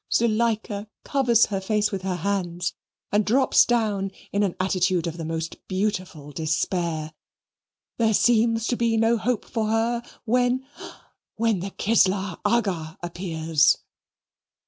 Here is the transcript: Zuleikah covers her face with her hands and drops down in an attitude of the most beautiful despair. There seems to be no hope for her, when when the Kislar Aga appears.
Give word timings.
Zuleikah 0.11 0.87
covers 1.05 1.45
her 1.45 1.61
face 1.61 1.91
with 1.91 2.01
her 2.01 2.15
hands 2.15 2.73
and 3.11 3.23
drops 3.23 3.65
down 3.65 4.09
in 4.31 4.41
an 4.41 4.55
attitude 4.59 5.05
of 5.05 5.17
the 5.17 5.25
most 5.25 5.57
beautiful 5.67 6.31
despair. 6.31 7.13
There 7.97 8.15
seems 8.15 8.65
to 8.65 8.75
be 8.75 8.97
no 8.97 9.15
hope 9.17 9.45
for 9.45 9.67
her, 9.67 10.01
when 10.25 10.65
when 11.35 11.59
the 11.59 11.69
Kislar 11.69 12.39
Aga 12.43 12.97
appears. 13.03 13.77